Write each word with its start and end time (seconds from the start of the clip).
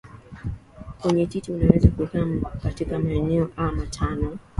kwenye 1.01 1.25
titi 1.27 1.51
unaweza 1.51 1.89
kukakaa 1.89 2.49
katika 2.63 2.99
maeneo 2.99 3.49
aaa 3.57 3.71
matano 3.71 4.37